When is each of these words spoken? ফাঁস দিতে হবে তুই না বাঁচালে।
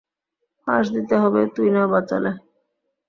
ফাঁস 0.63 0.85
দিতে 0.95 1.15
হবে 1.23 1.41
তুই 1.55 1.67
না 1.75 1.83
বাঁচালে। 1.93 2.31